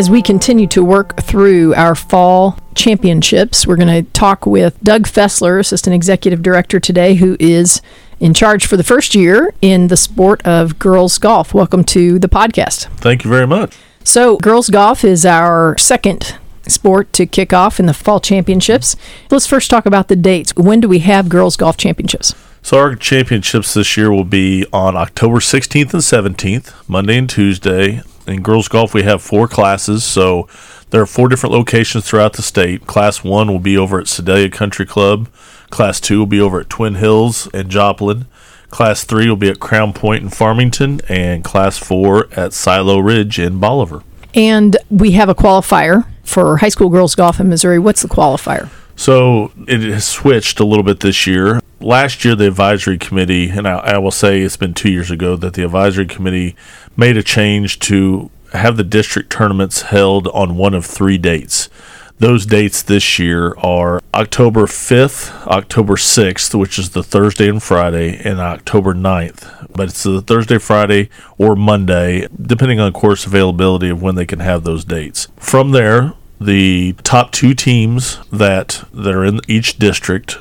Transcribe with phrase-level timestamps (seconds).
[0.00, 5.06] As we continue to work through our fall championships, we're going to talk with Doug
[5.06, 7.82] Fessler, Assistant Executive Director today, who is
[8.18, 11.52] in charge for the first year in the sport of girls golf.
[11.52, 12.86] Welcome to the podcast.
[12.96, 13.76] Thank you very much.
[14.02, 18.96] So, girls golf is our second sport to kick off in the fall championships.
[19.30, 20.56] Let's first talk about the dates.
[20.56, 22.34] When do we have girls golf championships?
[22.62, 28.02] So our championships this year will be on October 16th and 17th, Monday and Tuesday.
[28.26, 30.46] In girls golf, we have four classes, so
[30.90, 32.86] there are four different locations throughout the state.
[32.86, 35.28] Class one will be over at Sedalia Country Club.
[35.70, 38.26] Class two will be over at Twin Hills and Joplin.
[38.70, 43.38] Class three will be at Crown Point in Farmington, and Class four at Silo Ridge
[43.38, 44.02] in Bolivar.
[44.34, 47.78] And we have a qualifier for high school girls golf in Missouri.
[47.78, 48.68] What's the qualifier?
[48.94, 51.60] So it has switched a little bit this year.
[51.80, 55.36] Last year, the advisory committee, and I, I, will say it's been two years ago,
[55.36, 56.54] that the advisory committee
[57.00, 61.70] made a change to have the district tournaments held on one of three dates.
[62.18, 68.20] Those dates this year are October 5th, October 6th, which is the Thursday and Friday,
[68.22, 69.68] and October 9th.
[69.72, 74.40] But it's the Thursday, Friday, or Monday, depending on course availability of when they can
[74.40, 75.28] have those dates.
[75.38, 80.36] From there, the top two teams that, that are in each district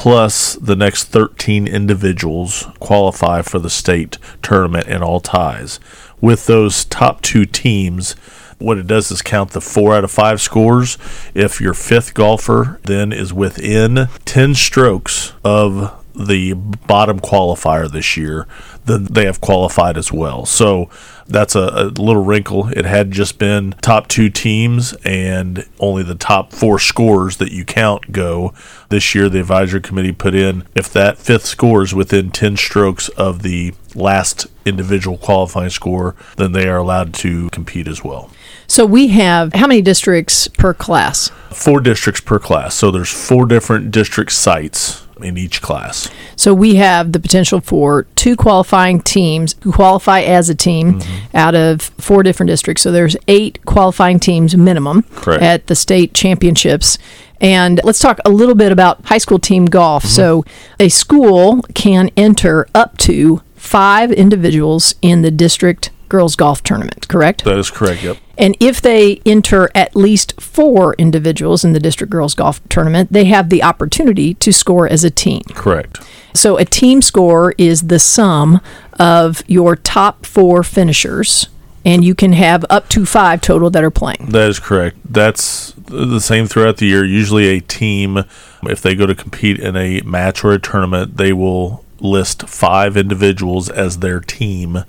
[0.00, 5.78] plus the next 13 individuals qualify for the state tournament in all ties.
[6.22, 8.12] With those top two teams,
[8.56, 10.96] what it does is count the four out of five scores.
[11.34, 18.46] If your fifth golfer then is within 10 strokes of the bottom qualifier this year,
[18.86, 20.46] then they have qualified as well.
[20.46, 20.88] So
[21.30, 22.68] that's a, a, little wrinkle.
[22.68, 27.64] It had just been top two teams and only the top four scores that you
[27.64, 28.52] count go.
[28.88, 33.08] This year, the advisory committee put in if that fifth score is within 10 strokes
[33.10, 38.30] of the last individual qualifying score, then they are allowed to compete as well.
[38.66, 41.30] So we have how many districts per class?
[41.50, 42.74] Four districts per class.
[42.74, 46.10] So there's four different district sites in each class.
[46.36, 51.36] So we have the potential for two qualifying teams who qualify as a team mm-hmm.
[51.36, 52.82] out of four different districts.
[52.82, 55.42] So there's eight qualifying teams minimum Correct.
[55.42, 56.98] at the state championships.
[57.40, 60.04] And let's talk a little bit about high school team golf.
[60.04, 60.10] Mm-hmm.
[60.10, 60.44] So
[60.78, 67.44] a school can enter up to five individuals in the district girls golf tournament, correct?
[67.44, 68.18] That is correct, yep.
[68.40, 73.26] And if they enter at least four individuals in the district girls golf tournament, they
[73.26, 75.42] have the opportunity to score as a team.
[75.50, 76.00] Correct.
[76.34, 78.60] So a team score is the sum
[78.98, 81.48] of your top four finishers,
[81.84, 84.28] and you can have up to five total that are playing.
[84.30, 84.96] That is correct.
[85.04, 87.04] That's the same throughout the year.
[87.04, 88.24] Usually, a team,
[88.62, 92.96] if they go to compete in a match or a tournament, they will list five
[92.96, 94.84] individuals as their team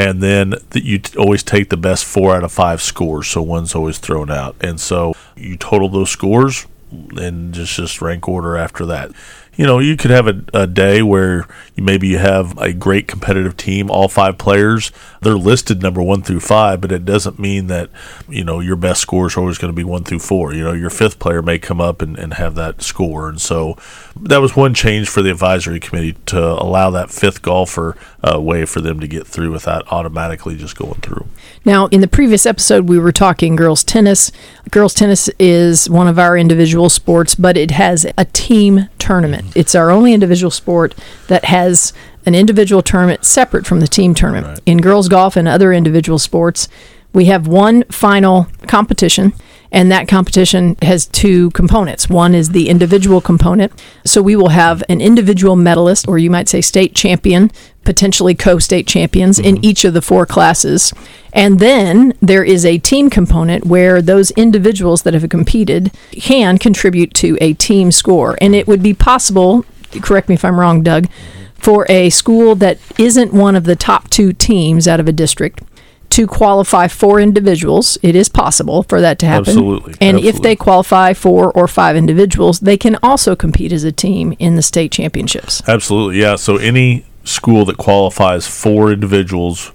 [0.00, 3.98] and then you always take the best four out of five scores so one's always
[3.98, 4.56] thrown out.
[4.62, 9.12] And so you total those scores and just just rank order after that
[9.60, 13.06] you know, you could have a, a day where you, maybe you have a great
[13.06, 14.90] competitive team, all five players,
[15.20, 17.90] they're listed number one through five, but it doesn't mean that,
[18.26, 20.54] you know, your best score is always going to be one through four.
[20.54, 23.28] You know, your fifth player may come up and, and have that score.
[23.28, 23.76] And so
[24.18, 28.40] that was one change for the advisory committee to allow that fifth golfer a uh,
[28.40, 31.26] way for them to get through without automatically just going through.
[31.66, 34.32] Now, in the previous episode, we were talking girls tennis.
[34.70, 39.56] Girls tennis is one of our individual sports, but it has a team tournament.
[39.56, 40.94] It's our only individual sport
[41.26, 41.92] that has
[42.26, 44.46] an individual tournament separate from the team tournament.
[44.46, 44.60] Right.
[44.66, 46.68] In girls golf and other individual sports,
[47.12, 49.32] we have one final competition
[49.72, 52.08] and that competition has two components.
[52.08, 53.72] One is the individual component.
[54.04, 57.50] So we will have an individual medalist, or you might say state champion,
[57.84, 59.56] potentially co state champions mm-hmm.
[59.56, 60.92] in each of the four classes.
[61.32, 67.14] And then there is a team component where those individuals that have competed can contribute
[67.14, 68.36] to a team score.
[68.40, 69.64] And it would be possible,
[70.02, 71.08] correct me if I'm wrong, Doug,
[71.54, 75.62] for a school that isn't one of the top two teams out of a district
[76.10, 77.96] to qualify four individuals.
[78.02, 79.48] It is possible for that to happen.
[79.48, 79.94] Absolutely.
[80.00, 80.28] And Absolutely.
[80.28, 84.56] if they qualify four or five individuals, they can also compete as a team in
[84.56, 85.62] the state championships.
[85.68, 86.20] Absolutely.
[86.20, 86.36] Yeah.
[86.36, 89.68] So any school that qualifies four individuals,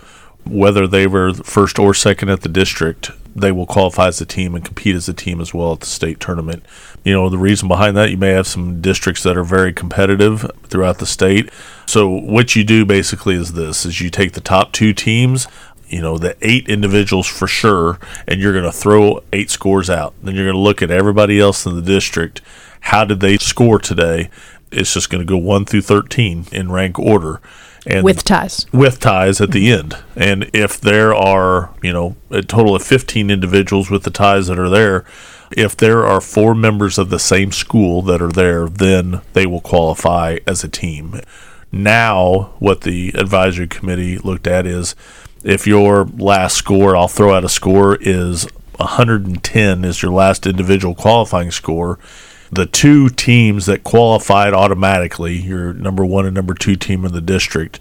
[0.45, 4.55] whether they were first or second at the district, they will qualify as a team
[4.55, 6.63] and compete as a team as well at the state tournament.
[7.03, 10.49] You know, the reason behind that, you may have some districts that are very competitive
[10.63, 11.49] throughout the state.
[11.85, 15.47] So what you do basically is this is you take the top two teams
[15.87, 20.13] you know the eight individuals for sure and you're going to throw eight scores out
[20.23, 22.41] then you're going to look at everybody else in the district
[22.81, 24.29] how did they score today
[24.71, 27.41] it's just going to go 1 through 13 in rank order
[27.85, 28.65] and with ties.
[28.71, 29.79] with ties at the mm-hmm.
[29.79, 30.03] end.
[30.15, 34.57] And if there are, you know, a total of 15 individuals with the ties that
[34.57, 35.05] are there,
[35.51, 39.61] if there are four members of the same school that are there, then they will
[39.61, 41.21] qualify as a team.
[41.71, 44.95] Now, what the advisory committee looked at is
[45.45, 48.47] if your last score, I'll throw out a score, is
[48.77, 51.99] 110 is your last individual qualifying score.
[52.51, 57.21] The two teams that qualified automatically, your number one and number two team in the
[57.21, 57.79] district,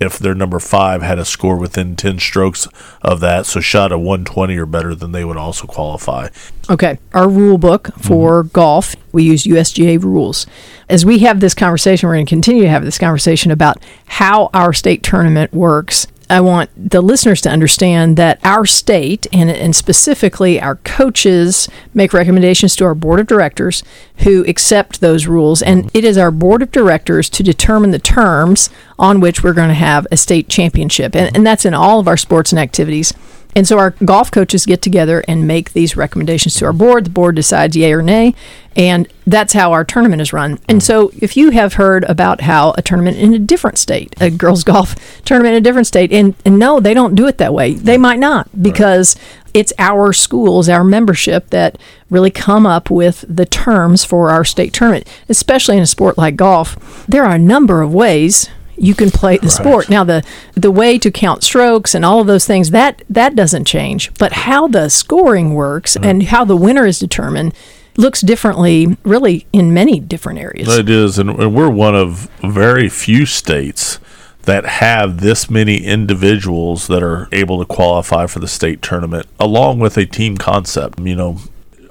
[0.00, 2.66] if their number five had a score within 10 strokes
[3.02, 6.28] of that, so shot a 120 or better, then they would also qualify.
[6.70, 8.52] Okay, our rule book for mm-hmm.
[8.52, 10.46] golf, we use USGA rules.
[10.88, 14.50] As we have this conversation, we're going to continue to have this conversation about how
[14.52, 16.06] our state tournament works.
[16.32, 22.14] I want the listeners to understand that our state and, and specifically our coaches make
[22.14, 23.84] recommendations to our board of directors
[24.20, 25.60] who accept those rules.
[25.60, 25.96] And mm-hmm.
[25.96, 29.74] it is our board of directors to determine the terms on which we're going to
[29.74, 31.14] have a state championship.
[31.14, 33.12] And, and that's in all of our sports and activities.
[33.54, 37.04] And so our golf coaches get together and make these recommendations to our board.
[37.04, 38.34] The board decides yay or nay,
[38.74, 40.58] and that's how our tournament is run.
[40.68, 40.82] And mm.
[40.82, 44.64] so if you have heard about how a tournament in a different state, a girls
[44.72, 47.74] golf tournament in a different state, and, and no, they don't do it that way.
[47.74, 49.16] They might not because
[49.54, 51.76] it's our schools, our membership that
[52.08, 56.36] really come up with the terms for our state tournament, especially in a sport like
[56.36, 57.06] golf.
[57.06, 58.48] There are a number of ways
[58.82, 59.88] you can play the sport.
[59.88, 60.24] Now the
[60.54, 64.32] the way to count strokes and all of those things that that doesn't change, but
[64.32, 67.54] how the scoring works and how the winner is determined
[67.96, 70.68] looks differently really in many different areas.
[70.76, 73.98] It is, and, and we're one of very few states
[74.44, 79.78] that have this many individuals that are able to qualify for the state tournament, along
[79.78, 80.98] with a team concept.
[80.98, 81.38] You know,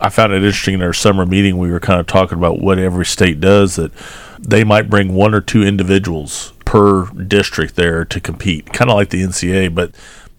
[0.02, 1.58] I found it interesting in our summer meeting.
[1.58, 3.94] We were kind of talking about what every state does that
[4.40, 9.10] they might bring one or two individuals per district there to compete, kind of like
[9.10, 9.92] the NCAA, but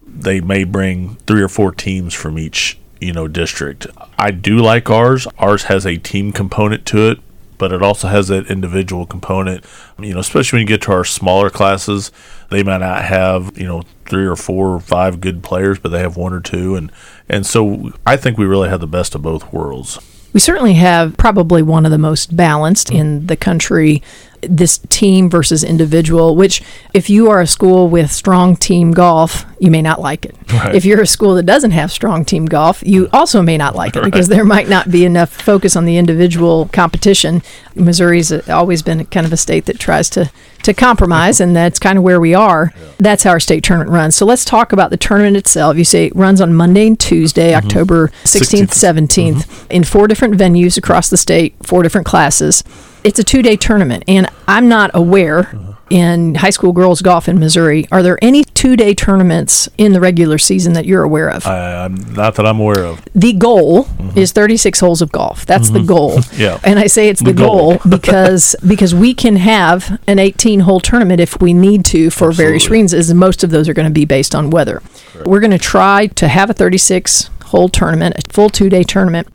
[0.03, 3.85] they may bring three or four teams from each you know district.
[4.17, 5.27] I do like ours.
[5.37, 7.19] Ours has a team component to it,
[7.59, 9.63] but it also has that individual component.
[9.99, 12.11] You know, especially when you get to our smaller classes,
[12.49, 15.99] they might not have you know three or four or five good players, but they
[15.99, 16.91] have one or two, and
[17.29, 19.99] and so I think we really have the best of both worlds.
[20.33, 24.01] We certainly have probably one of the most balanced in the country.
[24.49, 26.61] This team versus individual, which
[26.93, 30.35] if you are a school with strong team golf, you may not like it.
[30.51, 30.75] Right.
[30.75, 33.95] If you're a school that doesn't have strong team golf, you also may not like
[33.95, 37.41] it because there might not be enough focus on the individual competition.
[37.75, 40.31] Missouri's always been kind of a state that tries to
[40.63, 42.73] to compromise, and that's kind of where we are.
[42.97, 44.15] That's how our state tournament runs.
[44.15, 45.77] So let's talk about the tournament itself.
[45.77, 47.65] You say it runs on Monday and Tuesday, mm-hmm.
[47.65, 49.71] October 16th, 17th, mm-hmm.
[49.71, 52.63] in four different venues across the state, four different classes.
[53.03, 55.73] It's a two day tournament, and I'm not aware uh-huh.
[55.89, 57.87] in high school girls golf in Missouri.
[57.91, 61.45] Are there any two day tournaments in the regular season that you're aware of?
[61.45, 63.03] I'm not that I'm aware of.
[63.13, 64.17] the goal mm-hmm.
[64.17, 65.45] is 36 holes of golf.
[65.45, 65.87] That's the mm-hmm.
[65.87, 66.19] goal.
[66.33, 66.59] Yeah.
[66.63, 67.81] And I say it's the, The goal, goal.
[67.89, 72.69] because because we can have an 18 hole tournament if we need to for various
[72.69, 73.09] reasons.
[73.09, 74.81] and Most of those are going to be based on weather.
[75.25, 79.27] We're going to try to have a 36 hole tournament, a full two day tournament.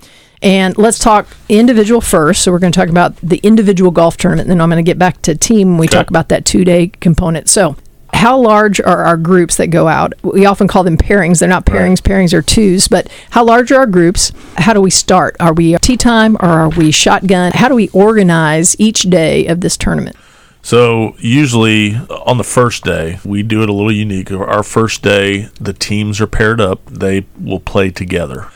[0.43, 2.43] And let's talk individual first.
[2.43, 4.89] So we're going to talk about the individual golf tournament, and then I'm going to
[4.89, 5.97] get back to team when we Okay.
[5.99, 7.49] talk about that two day component.
[7.49, 7.77] So
[8.15, 10.13] how large are our groups that go out?
[10.23, 11.41] We often call them pairings.
[11.41, 14.33] They're not pairings, pairings are twos, but how large are our groups?
[14.57, 15.37] How do we start?
[15.41, 17.53] Are we tee time or are we shotgun?
[17.55, 20.17] How do we organize each day of this tournament?
[20.63, 24.31] So usually on the first day, we do it a little unique.
[24.33, 26.85] Our first day, the teams are paired up.
[26.87, 28.49] They will play together.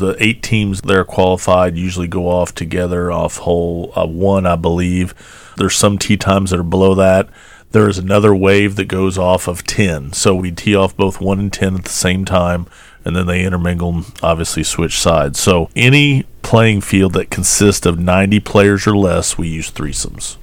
[0.00, 4.56] The eight teams that are qualified usually go off together off hole uh, one, I
[4.56, 5.14] believe.
[5.56, 7.28] There's some tee times that are below that.
[7.70, 10.12] There is another wave that goes off of 10.
[10.12, 12.66] So we tee off both 1 and 10 at the same time,
[13.04, 15.38] and then they intermingle and obviously switch sides.
[15.38, 20.36] So any playing field that consists of 90 players or less, we use threesomes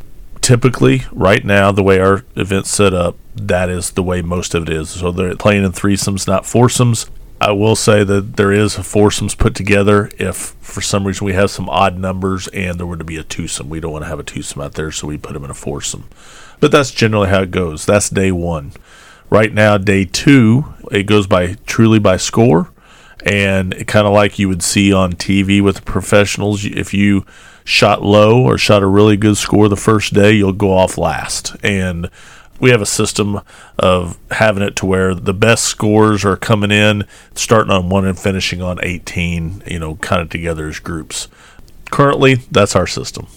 [0.47, 4.63] typically right now the way our event's set up that is the way most of
[4.63, 7.09] it is so they're playing in threesomes not foursomes
[7.39, 10.09] i will say that there is a foursomes put together.
[10.17, 13.23] If for some reason we have some odd numbers and there were to be a
[13.23, 15.49] twosome we don't want to have a twosome out there so we put them in
[15.49, 16.09] a foursome.
[16.59, 17.85] But that's generally how it goes.
[17.85, 18.73] That's day one.
[19.29, 22.71] Right now day two it goes by truly by score
[23.25, 27.25] and kind of like you would see on TV with professionals, if you
[27.63, 31.55] shot low or shot a really good score the first day, you'll go off last.
[31.61, 32.09] And
[32.59, 33.41] we have a system
[33.77, 38.17] of having it to where the best scores are coming in, starting on one and
[38.17, 41.27] finishing on 18, you know, kind of together as groups.
[41.91, 43.27] Currently, that's our system.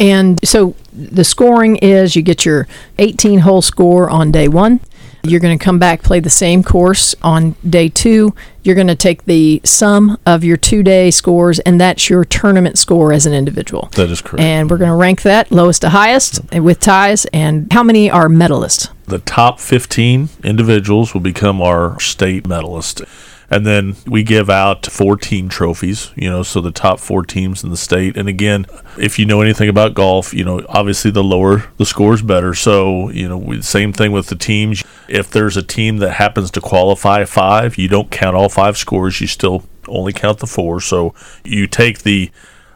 [0.00, 2.66] And so the scoring is you get your
[2.98, 4.80] 18 hole score on day one.
[5.22, 8.34] You're going to come back, play the same course on day two.
[8.62, 12.78] You're going to take the sum of your two day scores, and that's your tournament
[12.78, 13.88] score as an individual.
[13.96, 14.40] That is correct.
[14.40, 17.24] And we're going to rank that lowest to highest with ties.
[17.26, 18.88] And how many are medalists?
[19.10, 23.02] the top 15 individuals will become our state medalist.
[23.50, 27.64] And then we give out four team trophies, you know, so the top four teams
[27.64, 28.16] in the state.
[28.16, 28.66] And again,
[28.96, 32.54] if you know anything about golf, you know, obviously the lower the score is better.
[32.54, 34.84] So, you know, we, same thing with the teams.
[35.08, 39.20] If there's a team that happens to qualify five, you don't count all five scores,
[39.20, 40.80] you still only count the four.
[40.80, 41.12] So
[41.44, 42.30] you take the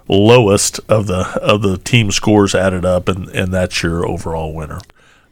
[0.09, 4.81] lowest of the of the team scores added up and, and that's your overall winner.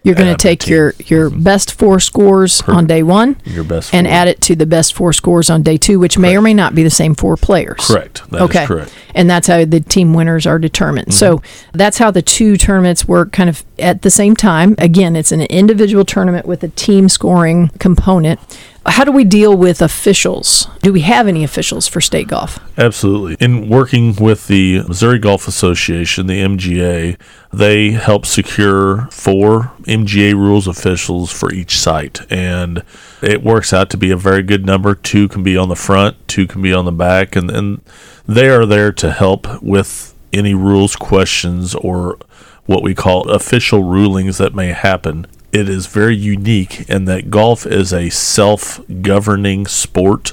[0.04, 4.06] You're going to take your, your best four scores on day one Your best and
[4.06, 4.14] four.
[4.14, 6.74] add it to the best four scores on day two, which may or may not
[6.74, 7.86] be the same four players.
[7.86, 8.28] Correct.
[8.30, 8.66] That is okay.
[8.66, 8.90] correct.
[8.90, 9.12] Mm-hmm.
[9.14, 11.14] And that's how the team winners are determined.
[11.14, 11.40] So
[11.72, 14.74] that's how the two tournaments work kind of at the same time.
[14.78, 18.40] Again, it's an individual tournament with a team scoring component.
[18.84, 20.66] How do we deal with officials?
[20.80, 22.58] Do we have any officials for state golf?
[22.76, 23.36] Absolutely.
[23.38, 27.16] In working with the Missouri Golf Association, the MGA,
[27.52, 32.20] they help secure four MGA rules officials for each site.
[32.30, 32.82] And
[33.22, 34.96] it works out to be a very good number.
[34.96, 37.36] Two can be on the front, two can be on the back.
[37.36, 37.82] And, and
[38.26, 42.18] they are there to help with any rules questions or
[42.66, 45.26] what we call official rulings that may happen.
[45.52, 50.32] It is very unique in that golf is a self governing sport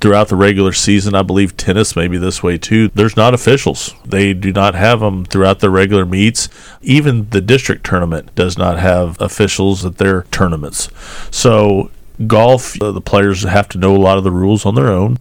[0.00, 1.14] throughout the regular season.
[1.14, 2.88] I believe tennis may be this way too.
[2.94, 3.94] There's not officials.
[4.04, 6.48] They do not have them throughout the regular meets.
[6.82, 10.88] Even the district tournament does not have officials at their tournaments.
[11.32, 11.90] So,
[12.26, 15.18] golf, uh, the players have to know a lot of the rules on their own.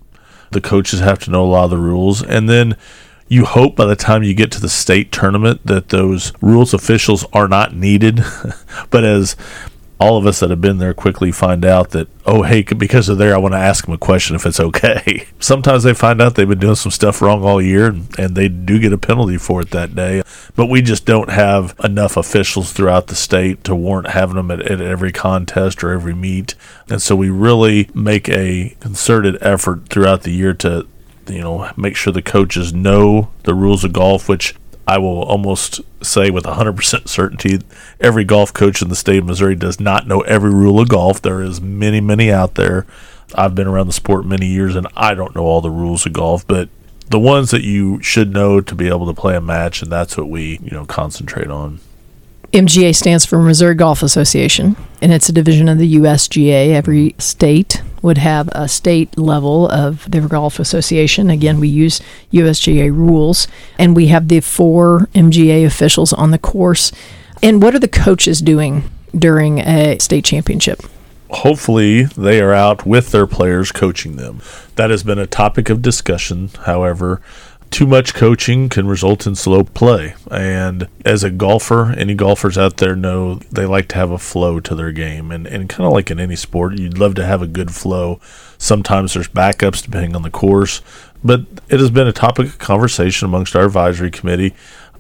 [0.51, 2.23] The coaches have to know a lot of the rules.
[2.23, 2.75] And then
[3.29, 7.25] you hope by the time you get to the state tournament that those rules officials
[7.31, 8.23] are not needed.
[8.89, 9.37] but as
[9.99, 13.15] all of us that have been there quickly find out that, oh, hey, because they're
[13.15, 15.27] there, I want to ask them a question if it's okay.
[15.39, 18.47] Sometimes they find out they've been doing some stuff wrong all year and, and they
[18.47, 20.23] do get a penalty for it that day.
[20.55, 24.61] But we just don't have enough officials throughout the state to warrant having them at,
[24.61, 26.55] at every contest or every meet.
[26.89, 30.87] And so we really make a concerted effort throughout the year to
[31.29, 34.55] you know, make sure the coaches know the rules of golf, which
[34.87, 37.59] I will almost say with 100% certainty
[37.99, 41.21] every golf coach in the state of Missouri does not know every rule of golf.
[41.21, 42.87] There is many, many out there.
[43.35, 46.13] I've been around the sport many years and I don't know all the rules of
[46.13, 46.69] golf, but
[47.07, 50.17] the ones that you should know to be able to play a match and that's
[50.17, 51.79] what we, you know, concentrate on.
[52.51, 56.71] MGA stands for Missouri Golf Association, and it's a division of the USGA.
[56.71, 61.29] Every state would have a state level of their golf association.
[61.29, 62.01] Again, we use
[62.33, 66.91] USGA rules, and we have the four MGA officials on the course.
[67.43, 70.81] And what are the coaches doing during a state championship?
[71.31, 74.41] hopefully they are out with their players coaching them.
[74.75, 76.49] That has been a topic of discussion.
[76.65, 77.21] However,
[77.71, 80.15] too much coaching can result in slow play.
[80.31, 84.59] And as a golfer, any golfers out there know they like to have a flow
[84.59, 85.31] to their game.
[85.31, 88.19] And, and kind of like in any sport, you'd love to have a good flow.
[88.57, 90.81] Sometimes there's backups depending on the course.
[91.23, 94.55] But it has been a topic of conversation amongst our advisory committee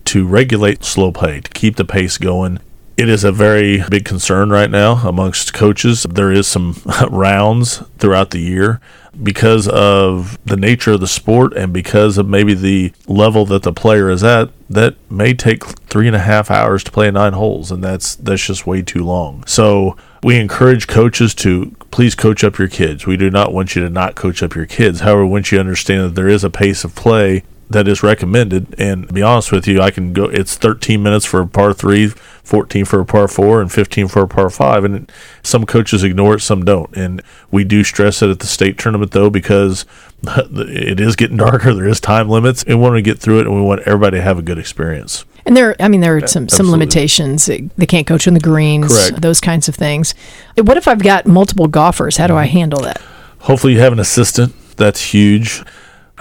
[0.05, 2.59] to regulate slow play, to keep the pace going.
[2.99, 6.03] It is a very big concern right now amongst coaches.
[6.03, 6.75] There is some
[7.09, 8.81] rounds throughout the year
[9.23, 13.71] because of the nature of the sport and because of maybe the level that the
[13.71, 14.49] player is at.
[14.69, 18.45] That may take three and a half hours to play nine holes, and that's that's
[18.45, 19.45] just way too long.
[19.47, 23.07] So we encourage coaches to please coach up your kids.
[23.07, 24.99] We do not want you to not coach up your kids.
[24.99, 28.75] However, once you understand that there is a pace of play that is recommended.
[28.77, 30.25] And be honest with you, I can go.
[30.25, 32.11] It's 13 minutes for a par three,
[32.43, 34.83] 14 for a par four, and 15 for a par five.
[34.83, 35.11] And
[35.43, 36.95] some coaches ignore it, some don't.
[36.95, 39.85] And we do stress it at the state tournament though, because
[40.23, 41.73] it is getting darker.
[41.73, 44.17] There is time limits, and we want to get through it, and we want everybody
[44.17, 45.25] to have a good experience.
[45.45, 47.45] And there, I mean, there are some some limitations.
[47.45, 49.21] They can't coach on the greens, Correct.
[49.21, 50.13] those kinds of things.
[50.55, 52.17] What if I've got multiple golfers?
[52.17, 53.01] How do I handle that?
[53.39, 54.53] Hopefully, you have an assistant.
[54.77, 55.63] That's huge.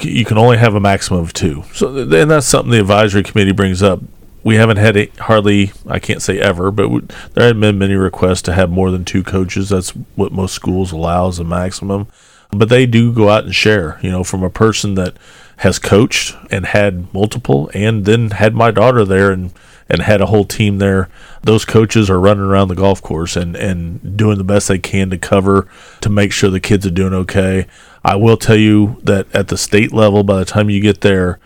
[0.00, 1.64] You can only have a maximum of two.
[1.75, 4.00] So, and that's something the advisory committee brings up.
[4.42, 7.00] We haven't had hardly, I can't say ever, but we,
[7.35, 9.68] there have been many requests to have more than two coaches.
[9.68, 12.07] That's what most schools allow as a maximum.
[12.50, 15.16] But they do go out and share, you know, from a person that
[15.59, 19.52] has coached and had multiple and then had my daughter there and
[19.88, 21.09] and had a whole team there.
[21.42, 25.09] Those coaches are running around the golf course and, and doing the best they can
[25.11, 25.66] to cover
[26.02, 27.66] to make sure the kids are doing okay.
[28.04, 31.38] I will tell you that at the state level, by the time you get there,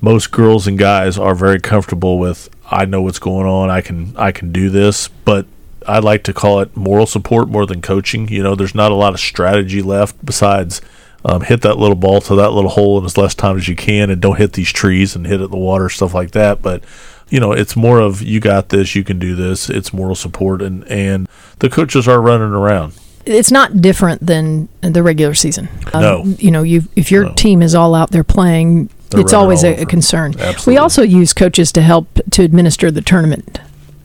[0.00, 3.70] most girls and guys are very comfortable with I know what's going on.
[3.70, 5.46] I can I can do this, but
[5.86, 8.28] I like to call it moral support more than coaching.
[8.28, 10.80] You know, there's not a lot of strategy left besides
[11.24, 13.76] um, hit that little ball to that little hole in as less time as you
[13.76, 16.60] can, and don't hit these trees and hit it in the water, stuff like that.
[16.62, 16.82] But
[17.28, 19.68] you know, it's more of you got this, you can do this.
[19.70, 21.28] It's moral support, and and
[21.60, 22.94] the coaches are running around.
[23.24, 25.68] It's not different than the regular season.
[25.92, 26.24] Um, No.
[26.38, 27.32] you know, you if your No.
[27.34, 30.34] team is all out there playing, it's always a, concern.
[30.66, 33.60] We also use coaches to help to administer the tournament.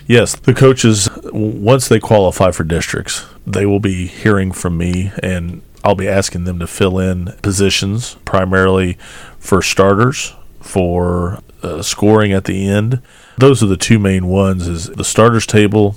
[0.08, 5.62] Yes, the coaches once they qualify for districts, they will be hearing from me, and
[5.84, 8.98] I'll be asking them to fill in positions primarily
[9.39, 13.01] for starters, for uh, scoring at the end.
[13.38, 15.96] Those are the two main ones: is the starters table,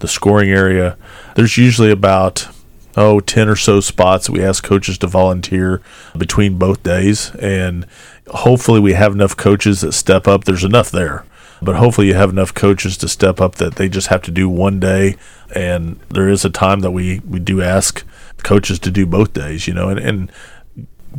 [0.00, 0.96] the scoring area.
[1.36, 2.48] There's usually about
[2.96, 5.82] oh 10 or so spots that we ask coaches to volunteer
[6.16, 7.86] between both days and
[8.28, 10.44] hopefully we have enough coaches that step up.
[10.44, 11.24] There's enough there.
[11.62, 14.48] But hopefully you have enough coaches to step up that they just have to do
[14.48, 15.16] one day.
[15.54, 18.04] And there is a time that we we do ask
[18.42, 20.30] coaches to do both days you know and, and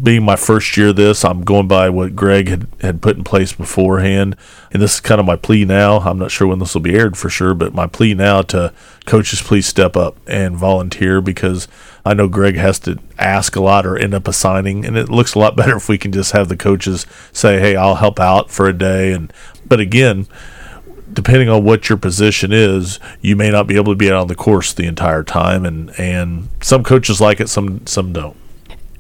[0.02, 3.54] being my first year this, I'm going by what Greg had, had put in place
[3.54, 4.36] beforehand.
[4.72, 6.00] And this is kind of my plea now.
[6.00, 8.74] I'm not sure when this will be aired for sure, but my plea now to
[9.06, 11.68] coaches, please step up and volunteer because
[12.04, 14.86] I know Greg has to ask a lot or end up assigning.
[14.86, 17.76] And it looks a lot better if we can just have the coaches say, hey,
[17.76, 19.14] I'll help out for a day.
[19.14, 19.32] And
[19.66, 20.28] But again,
[21.12, 24.28] depending on what your position is, you may not be able to be out on
[24.28, 25.66] the course the entire time.
[25.66, 28.36] And, and some coaches like it, some, some don't.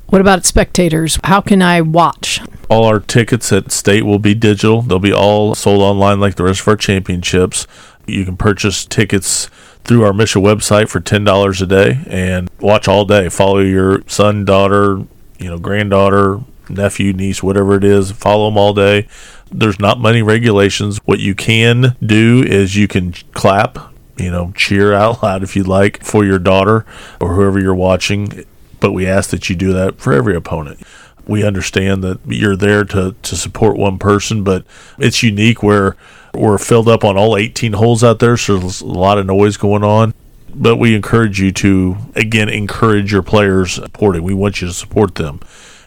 [0.07, 1.19] What about spectators?
[1.23, 2.39] How can I watch?
[2.69, 4.81] all our tickets at state will be digital.
[4.81, 7.67] They'll be all sold online like the rest of our championships.
[8.07, 9.45] You can purchase tickets
[9.83, 13.29] through our MSHSAA website for ten dollars a day and watch all day.
[13.29, 15.01] Follow your son, daughter,
[15.39, 18.11] you know, granddaughter, nephew, niece, whatever it is.
[18.11, 19.07] Follow them all day.
[19.51, 20.99] There's not many regulations.
[21.05, 23.77] What you can do is you can clap,
[24.17, 26.85] you know, cheer out loud if you'd like for your daughter
[27.19, 28.45] or whoever you're watching.
[28.85, 30.79] But we ask that you do that for every opponent
[31.27, 34.63] we understand that you're there to, to support one person, but
[34.99, 35.95] it's unique where
[36.35, 39.57] we're filled up on all 18 holes out there, so there's a lot of noise
[39.57, 40.13] going on.
[40.53, 44.23] But we encourage you to, again, encourage your players supporting.
[44.23, 45.39] We want you to support them.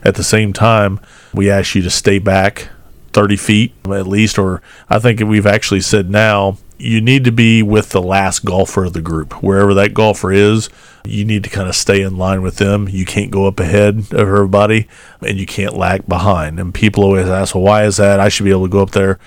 [0.02, 1.00] At the same time,
[1.32, 2.68] we ask you to stay back
[3.12, 7.62] 30 feet at least, or I think we've actually said now you need to be
[7.62, 9.42] with the last golfer of the group.
[9.42, 10.70] Wherever that golfer is,
[11.04, 12.88] you need to kind of stay in line with them.
[12.88, 14.88] You can't go up ahead of everybody
[15.20, 16.60] and you can't lag behind.
[16.60, 18.20] And people always ask, well, why is that?
[18.20, 19.18] I should be able to go up there.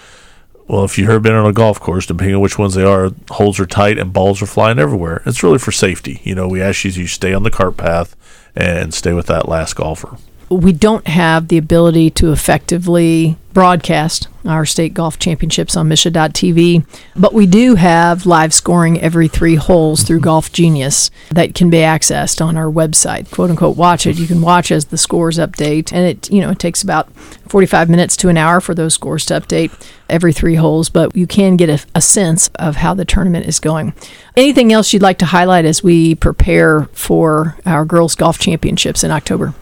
[0.67, 3.11] Well, if you've ever been on a golf course, depending on which ones they are,
[3.29, 5.21] holes are tight and balls are flying everywhere.
[5.25, 6.21] It's really for safety.
[6.23, 8.15] You know, we ask you to stay on the cart path
[8.55, 10.17] and stay with that last golfer.
[10.51, 16.85] We don't have the ability to effectively broadcast our state golf championships on MSHSAA.tv,
[17.15, 21.77] but we do have live scoring every three holes through Golf Genius that can be
[21.77, 23.31] accessed on our website.
[23.31, 24.17] "Quote unquote," watch it.
[24.17, 27.07] You can watch as the scores update, and it you know it takes about
[27.47, 29.71] 45 minutes to an hour for those scores to update
[30.09, 33.61] every three holes, but you can get a, a sense of how the tournament is
[33.61, 33.93] going.
[34.35, 39.11] Anything else you'd like to highlight as we prepare for our girls golf championships in
[39.11, 39.53] October?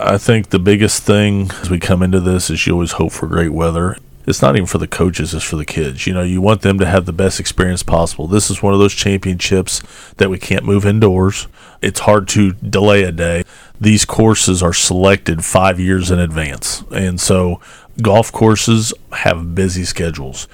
[0.00, 3.26] I think the biggest thing as we come into this is you always hope for
[3.26, 3.96] great weather.
[4.28, 6.06] It's not even for the coaches, it's for the kids.
[6.06, 8.28] You know, you want them to have the best experience possible.
[8.28, 9.82] This is one of those championships
[10.18, 11.48] that we can't move indoors.
[11.82, 13.42] It's hard to delay a day.
[13.80, 16.84] These courses are selected five years in advance.
[16.92, 17.60] And so
[18.00, 20.46] golf courses have busy schedules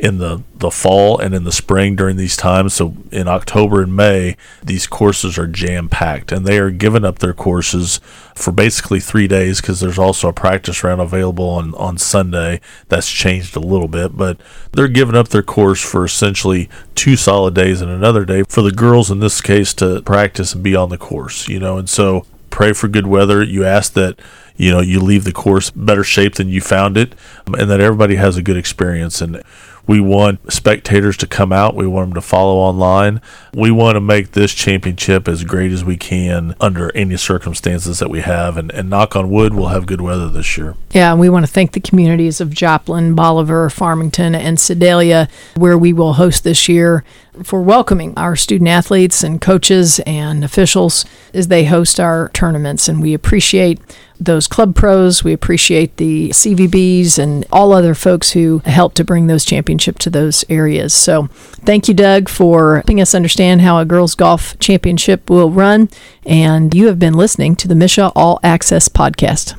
[0.00, 2.72] in the, the fall and in the spring during these times.
[2.72, 7.18] So in October and May, these courses are jam packed and they are giving up
[7.18, 8.00] their courses
[8.34, 12.62] for basically three days because there's also a practice round available on, on Sunday.
[12.88, 14.40] That's changed a little bit, but
[14.72, 18.72] they're giving up their course for essentially two solid days and another day for the
[18.72, 22.24] girls in this case to practice and be on the course, you know, and so
[22.48, 23.42] pray for good weather.
[23.42, 24.18] You ask that
[24.56, 27.14] you know you leave the course better shape than you found it
[27.46, 29.42] and that everybody has a good experience and
[29.90, 31.74] we want spectators to come out.
[31.74, 33.20] We want them to follow online.
[33.52, 38.08] We want to make this championship as great as we can under any circumstances that
[38.08, 38.56] we have.
[38.56, 40.76] And, and knock on wood, we'll have good weather this year.
[40.92, 45.76] Yeah, and we want to thank the communities of Joplin, Bolivar, Farmington, and Sedalia, where
[45.76, 47.02] we will host this year,
[47.42, 52.88] for welcoming our student athletes and coaches and officials as they host our tournaments.
[52.88, 53.80] And we appreciate
[54.20, 55.24] those club pros.
[55.24, 60.10] We appreciate the CVBs and all other folks who help to bring those championship to
[60.10, 60.92] those areas.
[60.92, 61.28] So
[61.64, 65.88] thank you, Doug, for helping us understand how a girls golf championship will run.
[66.26, 69.56] And you have been listening to the MSHSAA All Access podcast.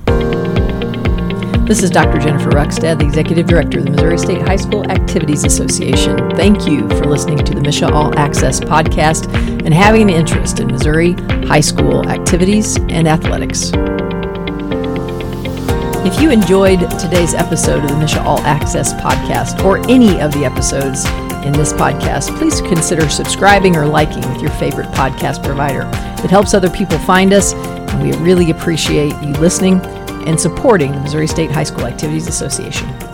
[1.68, 2.20] This is Dr.
[2.20, 6.18] Jennifer Rukstad, the Executive Director of the Missouri State High School Activities Association.
[6.32, 10.68] Thank you for listening to the MSHSAA All Access podcast and having an interest in
[10.68, 11.14] Missouri
[11.48, 13.72] high school activities and athletics.
[16.04, 20.44] If you enjoyed today's episode of the MSHSAA All Access podcast or any of the
[20.44, 21.06] episodes
[21.46, 25.88] in this podcast, please consider subscribing or liking with your favorite podcast provider.
[26.24, 29.80] It helps other people find us, and we really appreciate you listening
[30.26, 33.11] and supporting the Missouri State High School Activities Association.